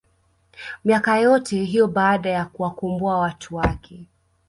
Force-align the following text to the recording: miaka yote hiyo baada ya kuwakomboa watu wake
miaka 0.85 1.17
yote 1.17 1.63
hiyo 1.63 1.87
baada 1.87 2.29
ya 2.29 2.45
kuwakomboa 2.45 3.17
watu 3.19 3.55
wake 3.55 4.07